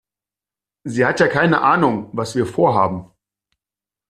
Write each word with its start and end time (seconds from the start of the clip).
Sie 0.83 1.05
hat 1.05 1.19
ja 1.19 1.27
keine 1.27 1.61
Ahnung, 1.61 2.09
was 2.11 2.33
wir 2.33 2.47
vorhaben. 2.47 3.11